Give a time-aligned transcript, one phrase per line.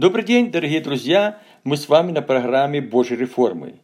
[0.00, 1.42] Добрый день, дорогие друзья!
[1.62, 3.74] Мы с вами на программе Божьей реформы.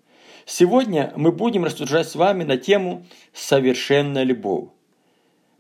[0.47, 3.05] Сегодня мы будем рассуждать с вами на тему
[3.35, 4.71] «Совершенная любовь».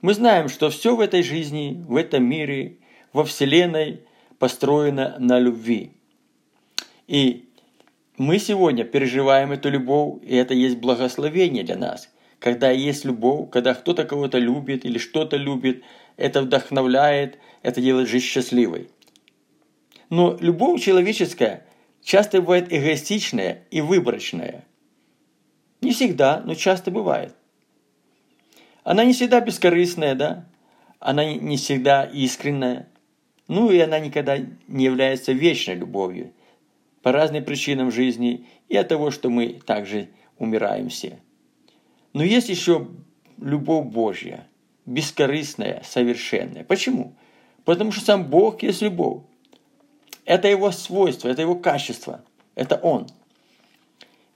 [0.00, 2.79] Мы знаем, что все в этой жизни, в этом мире,
[3.12, 4.00] во Вселенной
[4.38, 5.90] построено на любви.
[7.07, 7.51] И
[8.17, 12.09] мы сегодня переживаем эту любовь, и это есть благословение для нас.
[12.38, 15.83] Когда есть любовь, когда кто-то кого-то любит или что-то любит,
[16.16, 18.88] это вдохновляет, это делает жизнь счастливой.
[20.11, 21.66] Но любовь человеческая
[22.02, 24.64] часто бывает эгоистичная и выборочная.
[25.80, 27.34] Не всегда, но часто бывает.
[28.84, 30.48] Она не всегда бескорыстная, да?
[31.00, 32.88] Она не всегда искренняя.
[33.48, 34.38] Ну и она никогда
[34.69, 36.33] не является вечной любовью.
[37.02, 41.19] По разным причинам жизни и от того, что мы также умираем все.
[42.12, 42.88] Но есть еще
[43.41, 44.47] любовь Божья,
[44.86, 46.64] бескорыстная, совершенная.
[46.64, 47.14] Почему?
[47.64, 49.23] Потому что сам Бог есть любовь.
[50.26, 52.22] Это его свойство, это его качество.
[52.56, 53.06] Это он.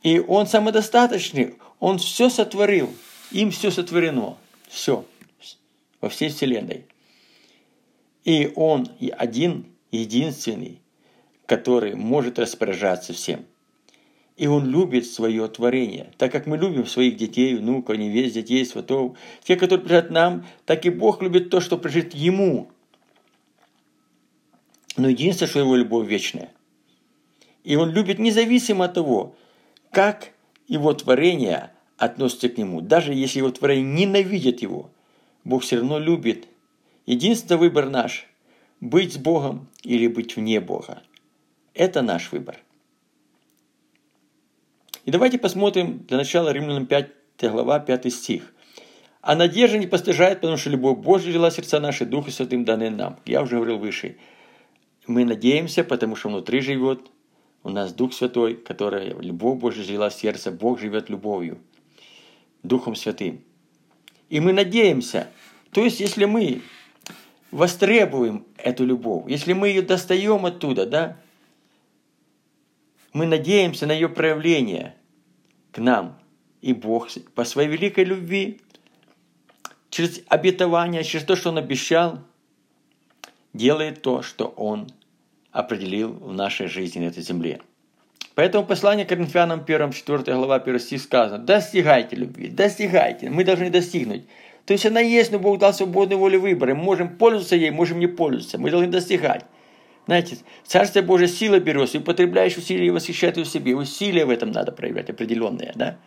[0.03, 2.95] И он самодостаточный, он все сотворил.
[3.33, 4.39] Им все сотворено.
[4.69, 5.05] Все.
[6.01, 6.87] Во всей Вселенной.
[8.25, 8.89] И он
[9.19, 10.81] один, единственный,
[11.47, 13.45] который может распоряжаться всем.
[14.37, 16.13] И он любит свое творение.
[16.17, 20.87] Так как мы любим своих детей, внуков, невест, детей, сватов, те, которые принадлежат нам, так
[20.87, 22.71] и Бог любит то, что принадлежит Ему.
[25.01, 26.51] Но единственное, что его любовь вечная.
[27.65, 29.35] И он любит независимо от того,
[29.91, 30.33] как
[30.69, 32.83] его творение относится к нему.
[32.83, 34.91] Даже если его творение ненавидит его,
[35.43, 36.49] Бог все равно любит.
[37.07, 38.27] Единственный выбор наш–
[38.81, 41.03] быть с Богом или быть вне Бога.
[41.73, 42.59] Это наш выбор.
[45.07, 47.09] И давайте посмотрим для начала Римлянам 5
[47.45, 48.53] глава, 5 стих.
[49.23, 52.91] «А надежда не постыжает, потому что любовь Божья жила сердца наши, Дух и Святым даны
[52.91, 53.19] нам».
[53.25, 54.19] Я уже говорил выше–
[55.11, 57.11] мы надеемся, потому что внутри живет
[57.63, 61.59] у нас Дух Святой, который любовь Божья жила в сердце, Бог живет любовью,
[62.63, 63.43] Духом Святым.
[64.31, 65.29] И мы надеемся,
[65.73, 66.63] то есть если мы
[67.51, 71.17] востребуем эту любовь, если мы ее достаем оттуда, да,
[73.13, 74.95] мы надеемся на ее проявление
[75.73, 76.17] к нам.
[76.61, 78.61] И Бог по своей великой любви,
[79.89, 82.21] через обетование, через то, что Он обещал,
[83.53, 84.89] делает то, что Он
[85.53, 87.61] определил в нашей жизни на этой земле.
[88.35, 94.25] Поэтому послание Коринфянам 1, 4 глава, 1 стих сказано, достигайте любви, достигайте, мы должны достигнуть.
[94.67, 96.75] То есть она есть, но Бог дал свободную волю выбора.
[96.75, 98.59] Мы можем пользоваться ей, можем не пользоваться.
[98.59, 99.45] Мы должны достигать.
[100.07, 103.75] Знаете, Царство Божие сила берется, и употребляешь усилия и восхищает в себе.
[103.75, 105.99] Усилия в этом надо проявлять определенные, да?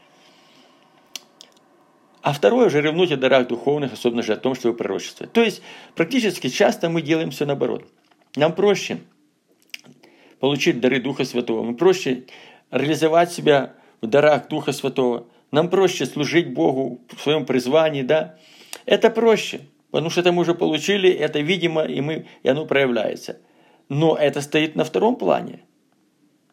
[2.22, 5.34] А второе же ревнуть о дарах духовных, особенно же о том, что вы пророчествуете.
[5.34, 5.62] То есть
[5.94, 7.86] практически часто мы делаем все наоборот.
[8.38, 9.00] Нам проще
[10.44, 11.64] получить дары Духа Святого.
[11.64, 12.26] Мы проще
[12.70, 15.28] реализовать себя в дарах Духа Святого.
[15.52, 18.36] Нам проще служить Богу в своем призвании, да?
[18.86, 23.40] Это проще, потому что это мы уже получили, это видимо, и, мы, и оно проявляется.
[23.88, 25.62] Но это стоит на втором плане.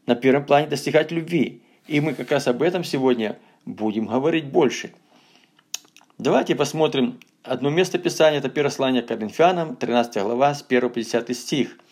[0.07, 1.65] На первом плане достигать любви.
[1.89, 4.93] И мы как раз об этом сегодня будем говорить больше.
[6.17, 11.37] Давайте посмотрим одно место Писания, это первое к Коринфянам, 13 глава, с 1 по 10
[11.37, 11.77] стих–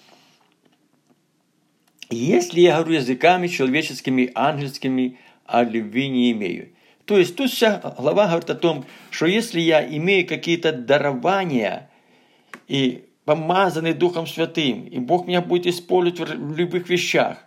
[2.16, 6.70] если я говорю языками человеческими, ангельскими, а любви не имею.
[7.04, 11.90] То есть тут вся глава говорит о том, что если я имею какие-то дарования
[12.66, 17.44] и помазанный Духом Святым, и Бог меня будет использовать в любых вещах,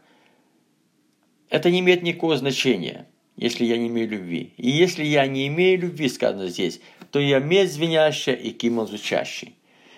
[1.50, 4.54] это не имеет никакого значения, если я не имею любви.
[4.58, 9.56] И если я не имею любви, сказано здесь, то я медь звенящая и кимол звучащий.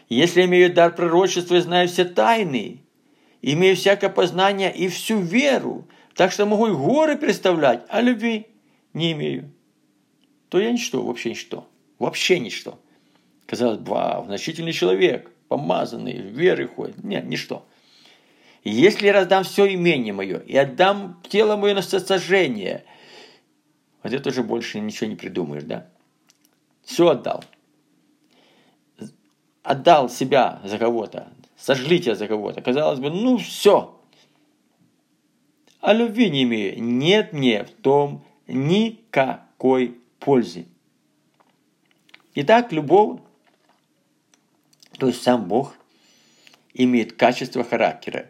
[0.09, 2.82] Если я имею дар пророчества и знаю все тайны,
[3.44, 8.48] имею всякое познание и всю веру, так что могу и горы представлять, а любви
[8.94, 9.52] не имею,
[10.50, 11.68] то я ничто, вообще ничто,
[12.00, 12.80] вообще ничто.
[13.46, 13.96] Казалось бы,
[14.26, 17.04] значительный человек, помазанный, веры ходит.
[17.04, 17.66] Нет, ничто.
[18.64, 22.86] Если я раздам все имение мое и отдам тело мое на сожжение,
[24.01, 25.88] вот это уже больше ничего не придумаешь, да?
[26.84, 27.44] Все отдал.
[29.63, 31.28] Отдал себя за кого-то,
[31.63, 32.62] сожгли за кого-то.
[32.62, 33.98] Казалось бы, ну все.
[35.80, 36.81] А любви не имею.
[36.83, 40.65] Нет мне в том никакой пользы.
[42.36, 43.21] Итак, любовь,
[44.98, 45.75] то есть сам Бог,
[46.74, 48.25] имеет качество характера.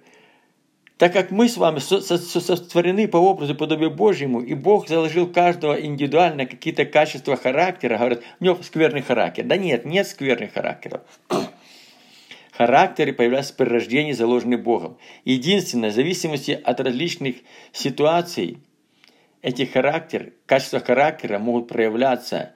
[0.97, 6.45] Так как мы с вами сотворены по образу подобию Божьему, и Бог заложил каждого индивидуально
[6.45, 9.43] какие-то качества характера, говорят, у него скверный характер.
[9.45, 11.01] Да нет, нет скверных характеров.
[12.55, 14.97] Характеры появляются при рождении, заложенные Богом.
[15.25, 17.37] Единственное, в зависимости от различных
[17.71, 18.59] ситуаций,
[19.41, 22.53] эти характер, качества характера могут проявляться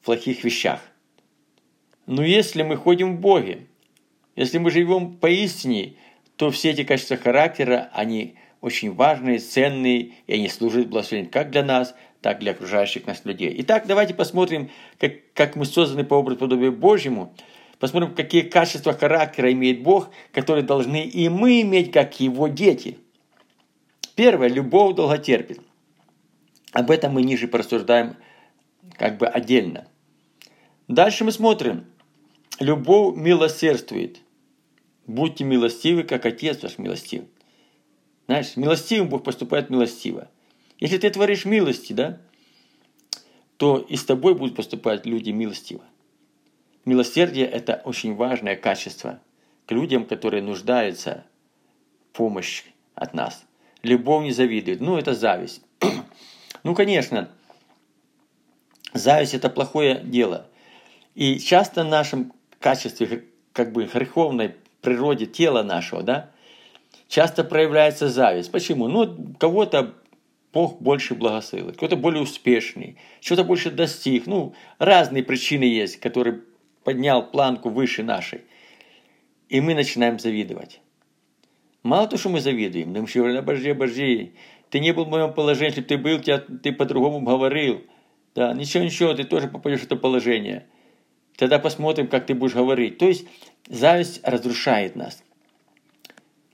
[0.00, 0.80] в плохих вещах.
[2.06, 3.66] Но если мы ходим в Боге,
[4.36, 5.96] если мы живем поистине,
[6.36, 11.62] то все эти качества характера, они очень важные, ценные, и они служат благословением как для
[11.62, 13.54] нас, так и для окружающих нас людей.
[13.58, 17.34] Итак, давайте посмотрим, как, как мы созданы по образу подобию Божьему,
[17.78, 22.98] посмотрим, какие качества характера имеет Бог, которые должны и мы иметь, как Его дети.
[24.14, 25.60] Первое, любовь долготерпит.
[26.72, 28.16] Об этом мы ниже порассуждаем
[28.96, 29.86] как бы отдельно.
[30.88, 31.86] Дальше мы смотрим.
[32.60, 34.20] Любовь милосердствует.
[35.06, 37.24] Будьте милостивы, как Отец ваш милостив.
[38.26, 40.28] Знаешь, милостивым Бог поступает милостиво.
[40.80, 42.20] Если ты творишь милости, да,
[43.56, 45.84] то и с тобой будут поступать люди милостиво.
[46.86, 49.18] Милосердие– это очень важное качество
[49.66, 51.24] к людям, которые нуждаются
[52.12, 52.62] в помощи
[52.94, 53.44] от нас.
[53.82, 54.80] Любовь не завидует.
[54.80, 55.62] Ну, это зависть.
[56.62, 57.28] ну, конечно,
[58.94, 60.46] зависть– это плохое дело.
[61.16, 66.30] И часто в нашем качестве, как бы греховной природе тела нашего, да,
[67.08, 68.52] часто проявляется зависть.
[68.52, 68.86] Почему?
[68.86, 69.92] Ну, кого-то
[70.52, 74.26] Бог больше благословил, кто-то более успешный, что-то больше достиг.
[74.26, 76.42] Ну, разные причины есть, которые
[76.86, 78.42] поднял планку выше нашей.
[79.48, 80.80] И мы начинаем завидовать.
[81.82, 84.32] Мало того, что мы завидуем, мы еще говорим, обожди, обожди,
[84.70, 87.82] ты не был в моем положении, если бы ты был, тебя, ты по-другому говорил.
[88.36, 90.66] Да, ничего, ничего, ты тоже попадешь в это положение.
[91.36, 92.98] Тогда посмотрим, как ты будешь говорить.
[92.98, 93.26] То есть
[93.68, 95.24] зависть разрушает нас.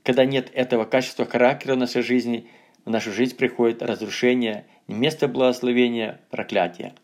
[0.03, 2.49] Когда нет этого качества характера в нашей жизни,
[2.87, 6.95] в нашу жизнь приходит разрушение, место благословения, проклятие.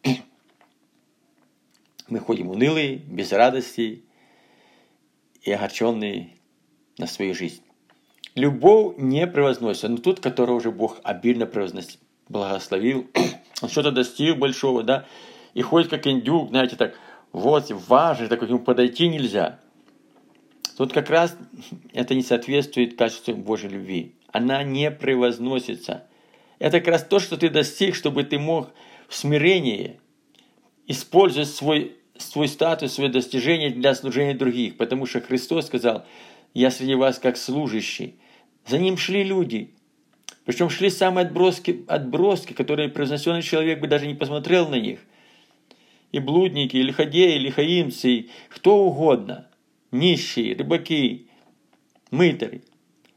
[2.08, 4.05] Мы ходим унылые, без радости
[5.43, 6.31] и огорченные
[6.96, 7.62] на свою жизнь.
[8.34, 13.10] Любовь не превозносится, но тут, которого уже Бог обильно превозносил, благословил,
[13.62, 15.06] он что-то достиг большого, да,
[15.55, 16.94] и ходит как индюк, знаете, так,
[17.32, 19.60] вот, важно, так к нему подойти нельзя.
[20.78, 21.37] Тут как раз
[21.93, 24.14] это не соответствует качеству Божьей любви.
[24.32, 26.06] Она не превозносится.
[26.58, 28.70] Это как раз то, что ты достиг, чтобы ты мог
[29.08, 30.00] в смирении
[30.87, 34.76] использовать свой, свой статус, свое достижение для служения других.
[34.76, 36.05] Потому что Христос сказал,
[36.55, 38.17] я среди вас как служащий.
[38.67, 39.70] За ним шли люди.
[40.44, 45.00] Причем шли самые отброски, отброски, которые произнесенный человек бы даже не посмотрел на них.
[46.12, 49.49] И блудники, и лиходеи, и лихаимцы, и кто угодно
[49.91, 51.29] нищие, рыбаки,
[52.11, 52.62] мытари.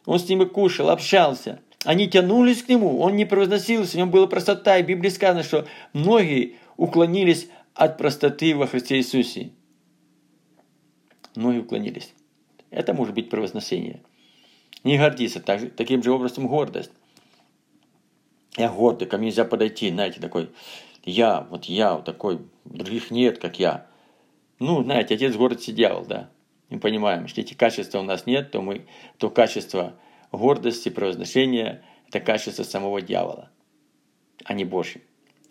[0.06, 1.62] Он с ними кушал, общался.
[1.84, 4.78] Они тянулись к нему, он не произносился, в нем была простота.
[4.78, 9.52] И в Библии сказано, что многие уклонились от простоты во Христе Иисусе.
[11.36, 12.14] Многие уклонились.
[12.70, 14.02] Это может быть превозносение.
[14.84, 16.92] Не гордиться, так, таким же образом гордость.
[18.58, 20.50] Я гордый, ко мне нельзя подойти, знаете, такой,
[21.04, 23.88] я, вот я, вот такой, других нет, как я.
[24.60, 26.30] Ну, знаете, отец гордости дьявол, да
[26.72, 29.94] мы понимаем, что эти качества у нас нет, то, мы, то качество
[30.32, 33.52] гордости, превозношения– это качество самого дьявола,
[34.46, 35.02] а не Божье.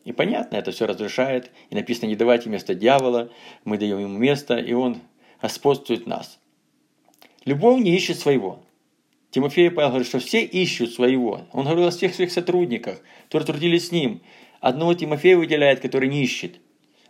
[0.04, 1.50] И понятно, это все разрушает.
[1.68, 3.30] И написано, не давайте место дьявола,
[3.64, 4.98] мы даем ему место, и он
[5.40, 6.38] господствует нас.
[7.44, 8.62] Любовь не ищет своего.
[9.30, 11.42] Тимофей Павел говорит, что все ищут своего.
[11.52, 14.22] Он говорил о всех своих сотрудниках, которые трудились с ним.
[14.60, 16.60] Одного Тимофея выделяет, который не ищет,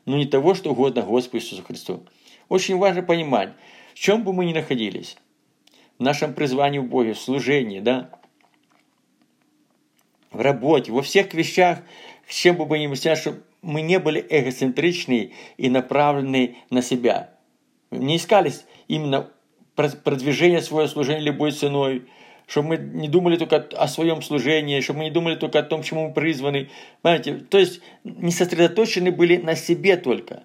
[0.04, 2.04] но не того, что угодно Господу Иисусу Христу.
[2.48, 3.52] Очень важно понимать,
[3.94, 5.16] в чем бы мы ни находились,
[5.98, 8.10] в нашем призвании в Боге, в служении, да,
[10.40, 11.80] в работе, во всех вещах,
[12.26, 17.34] с чем бы мы ни были, чтобы мы не были эгоцентричны и направлены на себя.
[17.90, 19.28] Не искались именно
[19.74, 22.06] продвижение своего служения любой ценой,
[22.46, 25.82] чтобы мы не думали только о своем служении, чтобы мы не думали только о том,
[25.82, 26.70] чему мы призваны.
[27.02, 27.34] Понимаете?
[27.34, 30.44] То есть не сосредоточены были на себе только.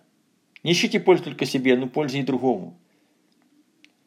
[0.64, 2.78] Не ищите пользу только себе, но пользу и другому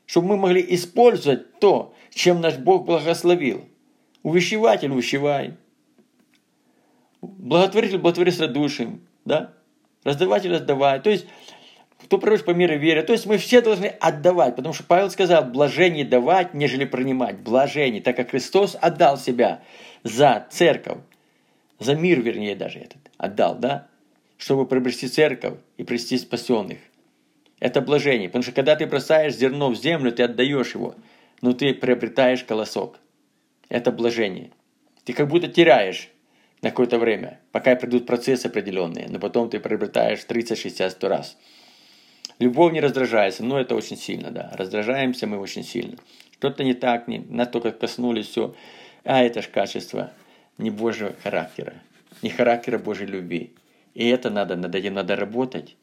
[0.09, 3.69] чтобы мы могли использовать то, чем наш Бог благословил.
[4.23, 5.53] Увещеватель, увещевай.
[7.21, 9.07] Благотворитель, благотвори с радушием.
[9.25, 9.53] Да?
[10.05, 11.01] Раздаватель, раздавай.
[11.01, 11.27] То есть,
[12.05, 13.03] кто проводит по мере веры.
[13.03, 14.57] То есть, мы все должны отдавать.
[14.57, 17.39] Потому что Павел сказал, блажение давать, нежели принимать.
[17.39, 19.63] Блажение, так как Христос отдал себя
[20.05, 20.99] за церковь.
[21.79, 22.99] За мир, вернее, даже этот.
[23.17, 23.89] Отдал, да?
[24.37, 26.79] Чтобы приобрести церковь и привести спасенных.
[27.61, 28.29] Это блажение.
[28.29, 30.95] Потому что когда ты бросаешь зерно в землю, ты отдаешь его,
[31.41, 32.99] но ты приобретаешь колосок.
[33.69, 34.51] Это блажение.
[35.05, 36.11] Ты как будто теряешь
[36.63, 41.37] на какое-то время, пока придут процессы определенные, но потом ты приобретаешь 30, 60, 100 раз.
[42.39, 44.51] Любовь не раздражается, но это очень сильно, да.
[44.55, 45.97] Раздражаемся мы очень сильно.
[46.33, 48.55] Что-то не так, не, нас только коснулись, все.
[49.05, 50.13] А это ж качество
[50.57, 51.75] не Божьего характера,
[52.23, 53.55] не характера Божьей любви.
[53.95, 55.77] И это надо, над этим надо работать.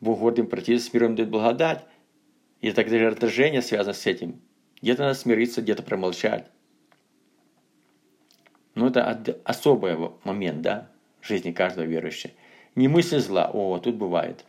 [0.00, 1.84] Бог гордым противится, с миром дает благодать.
[2.60, 4.40] И тогда раздражение связано с этим.
[4.82, 6.46] Где-то надо смириться, где-то промолчать.
[8.80, 9.94] Но это особый
[10.24, 10.88] момент, да,
[11.20, 12.32] в жизни каждого верующего.
[12.76, 14.46] Не мысли зла, о, тут бывает.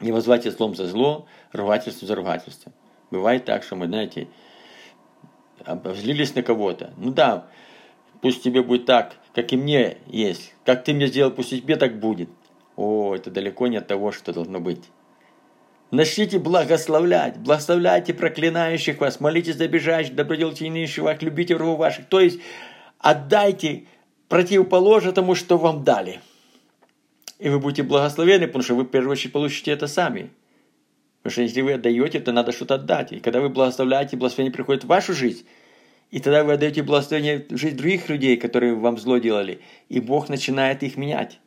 [0.00, 2.72] Не возвать злом за зло, ругательство за ругательство.
[3.10, 4.28] Бывает так, что мы, знаете,
[5.92, 6.94] злились на кого-то.
[6.96, 7.48] Ну да,
[8.22, 10.54] пусть тебе будет так, как и мне есть.
[10.64, 12.30] Как ты мне сделал, пусть и тебе так будет.
[12.76, 14.84] О, это далеко не от того, что должно быть.
[15.94, 20.12] Начните благословлять, благословляйте проклинающих вас, молитесь за бежащих,
[20.60, 22.06] нищих вас, любите врагов ваших.
[22.06, 22.40] То есть
[22.98, 23.84] отдайте
[24.28, 26.20] противоположно тому, что вам дали.
[27.38, 30.30] И вы будете благословены, потому что вы в первую очередь получите это сами.
[31.22, 33.12] Потому что если вы отдаете, то надо что-то отдать.
[33.12, 35.46] И когда вы благословляете, благословение приходит в вашу жизнь.
[36.10, 39.60] И тогда вы отдаете благословение в жизнь других людей, которые вам зло делали.
[39.88, 41.38] И Бог начинает их менять.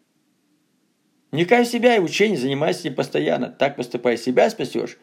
[1.32, 3.50] Вникай в себя и учение, занимайся этим постоянно.
[3.50, 4.98] Так поступай, себя спасешь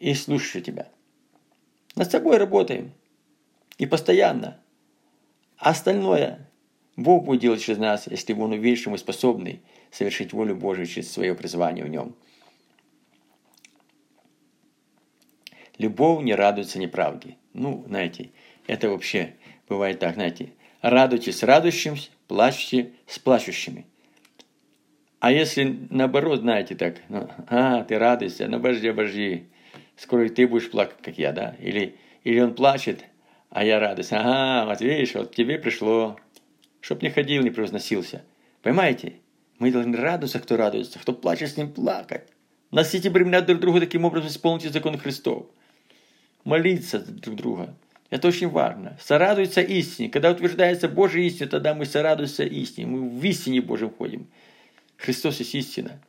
[0.00, 0.88] и слушай тебя.
[1.94, 2.92] Над собой работаем.
[3.78, 4.60] И постоянно.
[5.56, 6.50] А остальное
[6.96, 11.10] Бог будет делать через нас, если Он увидит, что мы способны совершить волю Божию через
[11.10, 12.16] свое призвание в Нем.
[15.78, 17.36] Любовь не радуется неправде.
[17.54, 18.30] Ну, знаете,
[18.66, 19.36] это вообще
[19.68, 20.52] бывает так, знаете.
[20.80, 23.86] Радуйтесь радующимся, плачьте с плачущими.
[25.22, 29.44] А если наоборот, знаете, так, ну, а, ты радуешься, ну обожди, обожди,
[29.94, 31.54] скоро и ты будешь плакать, как я, да?
[31.60, 33.04] Или, или он плачет,
[33.48, 34.10] а я радуюсь.
[34.10, 36.18] Ага, вот видишь, вот тебе пришло,
[36.80, 38.24] чтоб не ходил, не превозносился.
[38.62, 39.12] Понимаете?
[39.60, 42.26] Мы должны радоваться, кто радуется, кто плачет, с ним плакать.
[42.72, 45.46] Носите бремена друг друга таким образом, исполните закон Христов.
[46.42, 47.76] Молиться друг друга.
[48.10, 48.98] Это очень важно.
[49.00, 50.08] Сорадуется истине.
[50.08, 52.88] Когда утверждается Божья истина, тогда мы сорадуемся истине.
[52.88, 54.26] Мы в истине Божьем ходим.
[55.02, 56.00] Христос есть истина.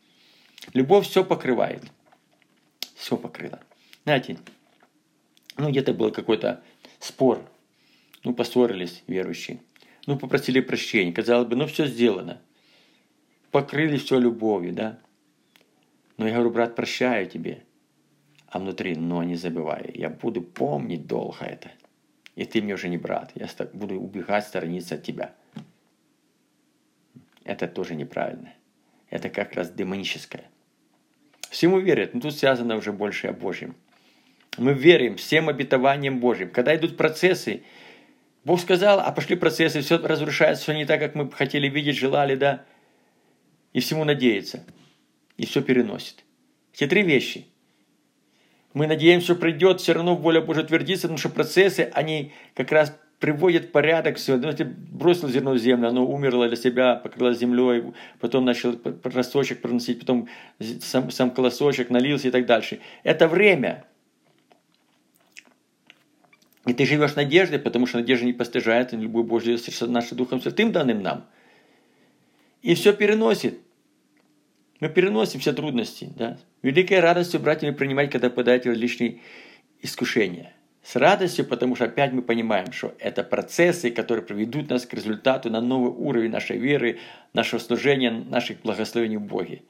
[0.73, 1.81] Любовь все покрывает.
[2.93, 3.59] Все покрыло.
[4.03, 4.37] Знаете,
[5.57, 6.63] ну где-то был какой-то
[6.99, 7.43] спор.
[8.23, 9.61] Ну, поссорились верующие.
[10.05, 11.11] Ну, попросили прощения.
[11.11, 12.39] Казалось бы, ну все сделано.
[13.49, 14.99] Покрыли все любовью, да?
[16.17, 17.63] Но я говорю, брат, прощаю тебе.
[18.45, 21.71] А внутри, но не забывай, я буду помнить долго это.
[22.35, 23.31] И ты мне уже не брат.
[23.33, 25.33] Я буду убегать, сторониться от тебя.
[27.43, 28.53] Это тоже неправильно
[29.13, 30.45] это как раз демоническое.
[31.51, 33.75] Всему верят, но тут связано уже больше о Божьем.
[34.57, 36.49] Мы верим всем обетованиям Божьим.
[36.49, 37.61] Когда идут процессы,
[38.43, 42.33] Бог сказал, а пошли процессы, все разрушается, все не так, как мы хотели видеть, желали,
[42.33, 42.65] да,
[43.71, 44.65] и всему надеяться,
[45.37, 46.23] и все переносит.
[46.73, 47.45] Эти три вещи.
[48.73, 52.99] Мы надеемся, что придет, все равно воля Божья твердится, потому что процессы, они как раз
[53.23, 54.37] приводит порядок все.
[54.37, 60.01] Знаете, бросил зерно в землю, оно умерло для себя, покрылось землей, потом начал росточек проносить,
[60.01, 60.27] потом
[60.81, 62.81] сам, сам колосочек налился и так дальше.
[63.03, 63.85] Это время.
[66.65, 70.73] И ты живешь надеждой, потому что надежда не постижает, и любой Божий нашим Духом Святым
[70.73, 71.25] данным нам.
[72.61, 73.57] И все переносит.
[74.81, 76.11] Мы переносим все трудности.
[76.17, 76.37] Да?
[76.61, 79.21] Великой радостью, братья, принимать, когда попадаете различные
[79.81, 80.51] искушения–
[80.83, 85.49] с радостью, потому что опять мы понимаем, что это процессы, которые приведут нас к результату
[85.49, 86.99] на новый уровень нашей веры,
[87.31, 89.63] нашего служения, наших благословений в Боге.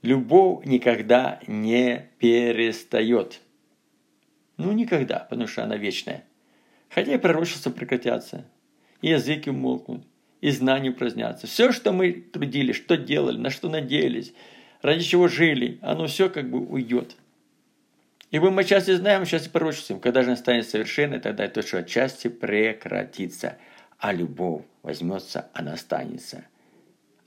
[0.00, 3.40] Любовь никогда не перестает.
[4.56, 6.24] Ну, никогда, потому что она вечная.
[6.88, 8.46] Хотя и пророчества прекратятся,
[9.02, 10.06] и языки умолкнут,
[10.40, 11.46] и знания упразднятся.
[11.46, 14.32] Все, что мы трудились, что делали, на что надеялись,
[14.80, 17.16] ради чего жили, оно все как бы уйдет–
[18.36, 19.98] Ибо мы отчасти знаем, отчасти пророчествуем.
[19.98, 23.56] Когда же станет совершенной, тогда это что отчасти прекратится,
[23.98, 26.44] а любовь возьмется, она останется.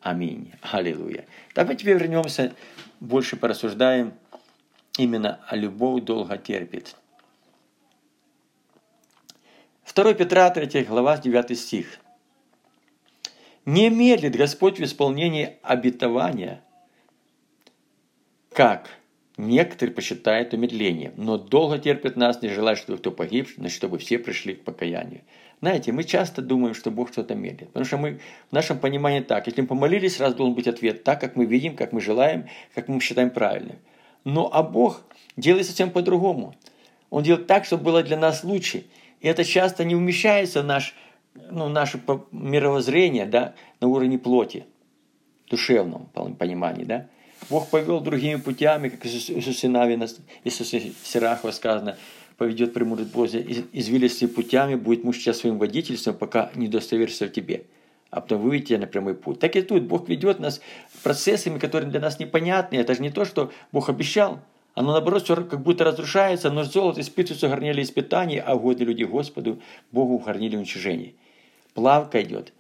[0.01, 0.53] Аминь.
[0.61, 1.25] Аллилуйя.
[1.55, 2.53] Давайте вернемся,
[2.99, 4.13] больше порассуждаем
[4.99, 6.95] именно о любовь долго терпит.
[9.91, 11.87] 2 Петра 3 глава 9 стих.
[13.65, 16.61] «Не медлит Господь в исполнении обетования,
[18.53, 18.98] как
[19.41, 24.19] Некоторые посчитают умедлением, но долго терпят нас, не желая, чтобы кто погиб, но чтобы все
[24.19, 25.21] пришли к покаянию.
[25.61, 27.69] Знаете, мы часто думаем, что Бог что-то медлит.
[27.69, 28.19] Потому что мы
[28.49, 29.47] в нашем понимании так.
[29.47, 32.89] Если мы помолились, сразу должен быть ответ так, как мы видим, как мы желаем, как
[32.89, 33.77] мы считаем правильным.
[34.25, 35.03] Но а Бог
[35.37, 36.53] делает совсем по-другому.
[37.09, 38.87] Он делает так, чтобы было для нас лучше.
[39.21, 40.93] И это часто не умещается в наш,
[41.49, 42.01] ну, наше
[42.33, 44.65] мировоззрение да, на уровне плоти,
[45.49, 46.83] душевном понимании.
[46.83, 47.07] Да?
[47.49, 50.07] Бог повел другими путями, как Иисус Навина,
[50.43, 51.97] Иисус Сирахова сказано,
[52.37, 57.63] поведет премудрость Божия извилистыми путями, будет мужчина своим водительством, пока не удостоверится в тебе
[58.11, 59.39] а потом выведите на прямой путь.
[59.39, 60.61] Так и тут Бог ведет нас
[61.03, 62.77] процессами, которые для нас непонятны.
[62.77, 64.39] Это же не то, что Бог обещал.
[64.73, 69.03] Оно, наоборот, все как будто разрушается, но золото испытывается в горниле испытаний, а угодные люди
[69.03, 71.13] Господу, Богу в горниле уничижения.
[71.73, 72.53] Плавка идет.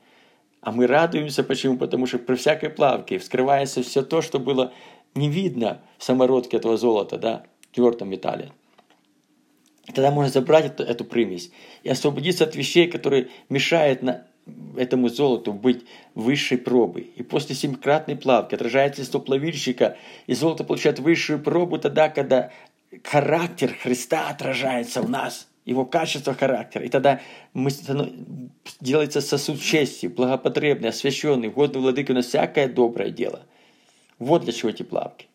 [0.61, 1.77] А мы радуемся, почему?
[1.77, 4.73] Потому что при всякой плавке вскрывается все то, что было
[5.15, 8.51] не видно в самородке этого золота, да, в твердом металле.
[9.85, 11.51] Тогда можно забрать эту, эту примесь
[11.83, 14.25] и освободиться от вещей, которые мешают на,
[14.77, 15.85] этому золоту быть
[16.15, 17.11] высшей пробой.
[17.15, 19.97] И после семикратной плавки отражается листок плавильщика,
[20.27, 22.51] и золото получает высшую пробу тогда, когда
[23.03, 26.85] характер Христа отражается в нас, его качество характера.
[26.85, 27.21] И тогда
[27.53, 27.69] мы,
[28.81, 33.41] делается сосуд чести, благопотребный, освященный, годный владыка на всякое доброе дело.
[34.17, 35.27] Вот для чего эти плавки.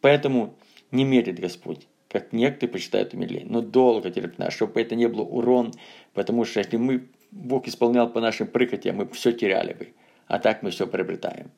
[0.00, 0.54] Поэтому
[0.90, 5.72] не мерит Господь, как некоторые почитают умиление, но долго терпна, чтобы это не было урон,
[6.14, 9.88] потому что если мы Бог исполнял по нашим прихотям, мы все теряли бы.
[10.26, 11.50] А так мы все приобретаем.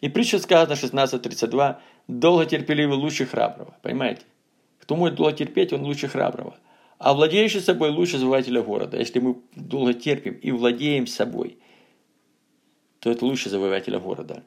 [0.00, 1.76] И притча сказана 16.32.
[2.08, 3.74] Долго терпеливый лучше храброго.
[3.82, 4.22] Понимаете?
[4.80, 6.54] Кто может долго терпеть, он лучше храброго.
[6.98, 8.96] А владеющий собой лучше завоевателя города.
[8.96, 11.58] Если мы долго терпим и владеем собой,
[13.00, 14.42] то это лучше завоевателя города.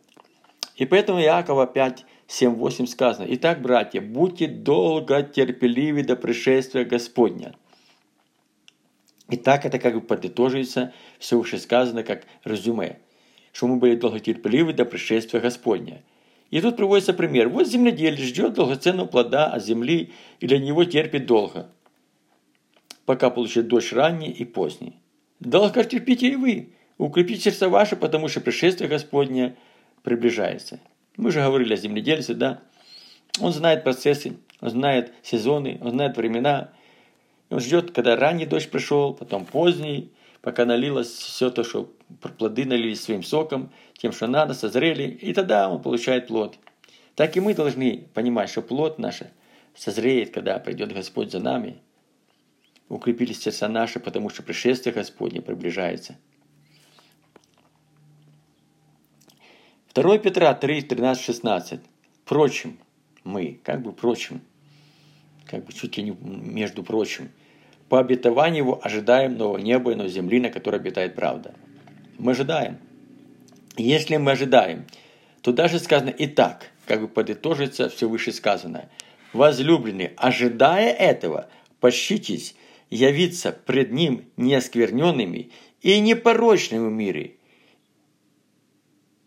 [0.76, 3.28] И поэтому Иакова 5, 7, 8 сказано.
[3.30, 7.56] Итак, братья, будьте долго терпеливы до пришествия Господня.
[9.30, 13.00] И так это как бы подытоживается все вышесказанное как резюме,
[13.52, 16.02] что мы были долготерпеливы до пришествия Господня.
[16.50, 17.50] И тут приводится пример.
[17.50, 21.70] Вот земледелец ждет долгоценного плода от земли и для него терпит долго,
[23.10, 25.02] пока получит дождь ранний и поздний.
[25.40, 29.56] Долго терпите и вы, укрепите сердце ваше, потому что пришествие Господня
[30.04, 30.80] приближается.
[31.18, 32.62] Мы же говорили о земледельце, да?
[33.40, 36.70] Он знает процессы, он знает сезоны, он знает времена,
[37.50, 40.12] он ждет, когда ранний дождь пришел, потом поздний,
[40.44, 41.92] пока налилось все то, что
[42.38, 46.60] плоды налились своим соком, тем, что надо, созрели, и тогда он получает плод.
[47.16, 49.22] Так и мы должны понимать, что плод наш
[49.76, 51.82] созреет, когда придет Господь за нами.
[52.90, 56.18] Укрепились сердца наши, потому что пришествие Господне приближается.
[59.94, 61.82] 2 Петра 3, 13, 16.
[62.26, 62.80] Впрочем,
[63.24, 64.42] мы, как бы впрочем,
[65.46, 67.30] как бы чуть ли не между прочим,
[67.90, 71.54] по обетованию его ожидаем нового неба и новой земли, на которой обитает правда.
[72.18, 72.78] Мы ожидаем.
[73.78, 74.86] Если мы ожидаем,
[75.42, 78.90] то даже сказано и так, как бы подытожится все вышесказанное.
[79.34, 81.50] Возлюбленные, ожидая этого,
[81.80, 82.56] пощитесь
[82.90, 87.36] явиться пред Ним неоскверненными и непорочными в мире.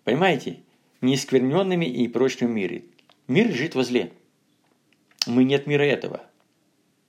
[0.04, 0.60] Понимаете?
[1.00, 2.84] Неоскверненными и непорочными в мире.
[3.28, 4.12] Мир лежит возле.
[5.26, 6.22] Мы нет мира этого.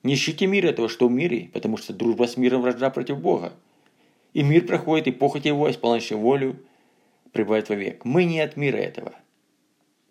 [0.04, 3.54] Не ищите мира этого, что в мире, потому что дружба с миром вражда против Бога.
[4.34, 6.58] И мир проходит, и похоть его, исполняющий волю,
[7.32, 8.04] пребывает вовек.
[8.04, 9.14] Мы не от мира этого.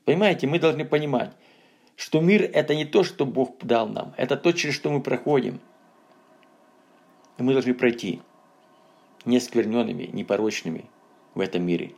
[0.04, 1.32] Понимаете, мы должны понимать,
[1.96, 5.60] что мир– это не то, что Бог дал нам, это то, через что мы проходим.
[7.42, 8.20] И мы должны пройти
[9.24, 10.84] нескверненными, непорочными
[11.34, 11.92] в этом мире.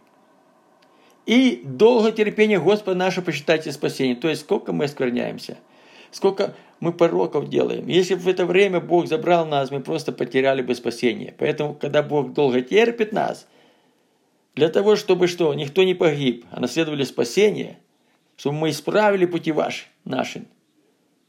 [1.26, 4.16] И долго терпение Господа наше посчитайте спасение.
[4.16, 5.58] То есть, сколько мы оскверняемся–
[6.14, 7.88] сколько мы пороков делаем.
[7.88, 11.34] Если бы в это время Бог забрал нас, мы просто потеряли бы спасение.
[11.38, 13.46] Поэтому, когда Бог долго терпит нас,
[14.54, 17.78] для того, чтобы что, никто не погиб, а наследовали спасение,
[18.36, 20.46] чтобы мы исправили пути ваши, наши.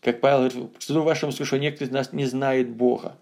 [0.01, 3.17] Как Павел говорит, к суду вашему что некоторые из нас не знают Бога.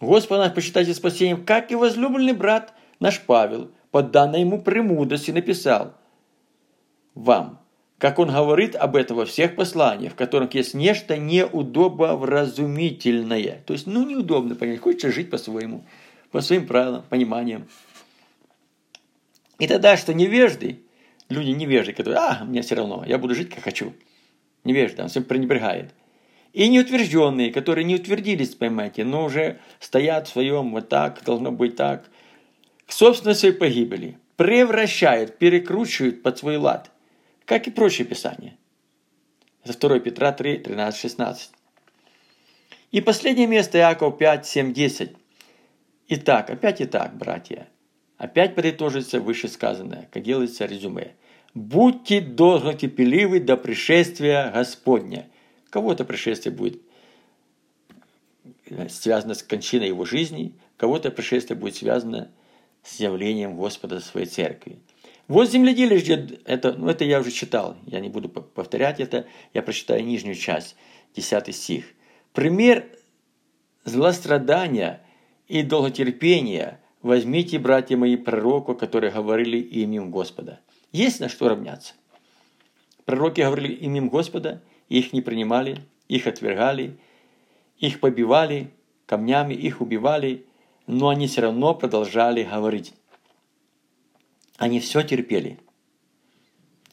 [0.00, 5.92] Господа наш посчитайте спасением, как и возлюбленный брат наш Павел, по данной ему премудрости написал
[7.14, 7.60] вам,
[7.98, 13.62] как он говорит об этом во всех посланиях, в которых есть нечто неудобовразумительное.
[13.66, 15.84] То есть, ну, неудобно понять, хочется жить по-своему,
[16.30, 17.68] по своим правилам, пониманиям.
[19.58, 20.80] И тогда, что невежды,
[21.28, 23.92] люди невежды, которые, а, мне все равно, я буду жить, как хочу.
[24.64, 25.92] Невежда, он всем пренебрегает.
[26.52, 31.76] И неутвержденные, которые не утвердились, понимаете, но уже стоят в своем, вот так, должно быть
[31.76, 32.10] так,
[32.86, 36.90] к собственной своей погибели, превращают, перекручивают под свой лад–
[37.50, 38.56] как и прочие писания.
[39.64, 41.50] Это 2 Петра 3, 13, 16.
[42.92, 45.10] И последнее место Иакова 5, 7, 10.
[46.10, 47.66] Итак, опять и так, братья.
[48.18, 51.16] Опять подытожится вышесказанное, как делается резюме.
[51.52, 55.28] Будьте долго терпеливы до пришествия Господня.
[55.70, 56.82] Кого-то пришествие будет
[58.88, 62.30] связано с кончиной его жизни, кого-то пришествие будет связано
[62.82, 64.78] с явлением Господа своей церкви.
[65.28, 69.62] Вот земледелие ждет, это, ну, это я уже читал, я не буду повторять это, я
[69.62, 70.76] прочитаю нижнюю часть,
[71.14, 71.84] 10 стих.
[72.32, 72.86] Пример
[73.84, 75.02] злострадания
[75.46, 80.60] и долготерпения возьмите, братья мои, пророку, которые говорили именем Господа.
[80.92, 81.94] Есть на что равняться.
[83.04, 86.98] Пророки говорили именем Господа, их не принимали, их отвергали,
[87.78, 88.70] их побивали
[89.06, 90.44] камнями, их убивали,
[90.86, 92.92] но они все равно продолжали говорить.
[94.58, 95.58] Они все терпели.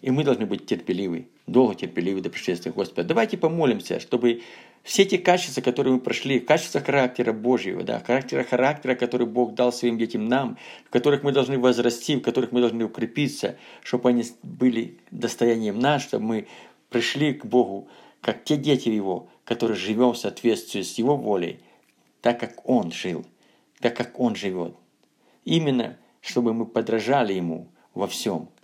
[0.01, 3.03] И мы должны быть терпеливы, долго терпеливы до пришествия Господа.
[3.03, 4.41] Давайте помолимся, чтобы
[4.83, 9.73] все те качества, которые мы прошли, качества характера Божьего, да, характера характера, который Бог дал
[9.73, 14.23] своим детям нам, в которых мы должны возрасти, в которых мы должны укрепиться, чтобы они
[14.43, 16.47] были достоянием нас, чтобы мы
[16.89, 17.87] пришли к Богу,
[18.21, 21.59] как те дети Его, которые живем в соответствии с Его волей,
[22.21, 23.25] так как Он жил,
[23.79, 24.75] так как Он живет.
[25.45, 28.49] Именно, чтобы мы подражали Ему во всем–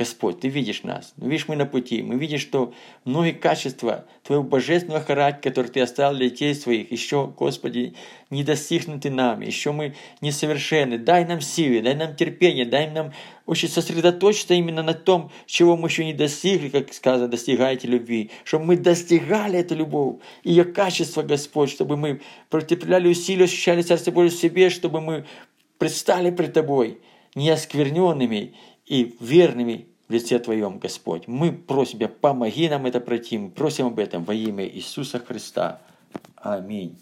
[0.00, 2.72] Господь, Ты видишь нас, видишь мы на пути, мы видим, что
[3.04, 7.92] многие качества Твоего божественного характера, который Ты оставил для детей своих, еще, Господи,
[8.30, 10.96] не достигнуты нами, еще мы несовершенны.
[10.96, 13.12] Дай нам силы, дай нам терпение, дай нам
[13.44, 18.64] очень сосредоточиться именно на том, чего мы еще не достигли, как сказано, достигайте любви, чтобы
[18.64, 24.40] мы достигали эту любовь, ее качество, Господь, чтобы мы противляли усилия, ощущали Царство Божие в
[24.40, 25.26] себе, чтобы мы
[25.76, 27.00] предстали пред Тобой
[27.34, 28.54] неоскверненными
[28.86, 31.28] и верными в лице Твоем, Господь.
[31.28, 33.38] Мы просим Тебя, помоги нам это пройти.
[33.38, 35.80] Мы просим об этом во имя Иисуса Христа.
[36.34, 36.98] Аминь.